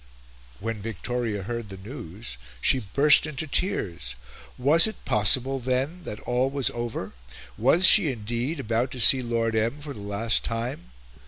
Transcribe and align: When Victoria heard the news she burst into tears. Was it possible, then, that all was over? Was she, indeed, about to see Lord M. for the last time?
When 0.59 0.81
Victoria 0.81 1.43
heard 1.43 1.69
the 1.69 1.77
news 1.77 2.35
she 2.59 2.79
burst 2.79 3.27
into 3.27 3.45
tears. 3.45 4.15
Was 4.57 4.87
it 4.87 5.05
possible, 5.05 5.59
then, 5.59 6.01
that 6.05 6.19
all 6.21 6.49
was 6.49 6.71
over? 6.71 7.13
Was 7.55 7.85
she, 7.85 8.11
indeed, 8.11 8.59
about 8.59 8.89
to 8.93 8.99
see 8.99 9.21
Lord 9.21 9.55
M. 9.55 9.79
for 9.79 9.93
the 9.93 10.01
last 10.01 10.43
time? 10.43 10.89